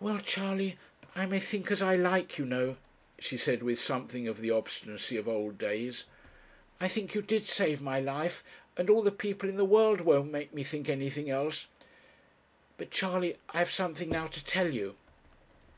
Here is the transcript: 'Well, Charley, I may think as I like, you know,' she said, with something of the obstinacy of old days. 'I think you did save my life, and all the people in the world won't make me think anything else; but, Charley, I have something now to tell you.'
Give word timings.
'Well, 0.00 0.20
Charley, 0.20 0.78
I 1.14 1.26
may 1.26 1.38
think 1.38 1.70
as 1.70 1.82
I 1.82 1.96
like, 1.96 2.38
you 2.38 2.46
know,' 2.46 2.78
she 3.18 3.36
said, 3.36 3.62
with 3.62 3.78
something 3.78 4.26
of 4.26 4.40
the 4.40 4.50
obstinacy 4.50 5.18
of 5.18 5.28
old 5.28 5.58
days. 5.58 6.06
'I 6.80 6.88
think 6.88 7.14
you 7.14 7.20
did 7.20 7.44
save 7.44 7.82
my 7.82 8.00
life, 8.00 8.42
and 8.78 8.88
all 8.88 9.02
the 9.02 9.12
people 9.12 9.50
in 9.50 9.56
the 9.56 9.66
world 9.66 10.00
won't 10.00 10.32
make 10.32 10.54
me 10.54 10.64
think 10.64 10.88
anything 10.88 11.28
else; 11.28 11.66
but, 12.78 12.90
Charley, 12.90 13.36
I 13.50 13.58
have 13.58 13.70
something 13.70 14.08
now 14.08 14.28
to 14.28 14.42
tell 14.42 14.72
you.' 14.72 14.96